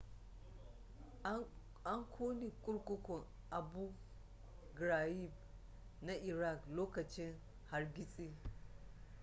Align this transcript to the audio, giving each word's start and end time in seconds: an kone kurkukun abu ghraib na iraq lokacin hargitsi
an 1.89 2.01
kone 2.15 2.47
kurkukun 2.65 3.21
abu 3.57 3.85
ghraib 4.77 5.31
na 6.05 6.13
iraq 6.29 6.59
lokacin 6.75 7.33
hargitsi 7.71 8.25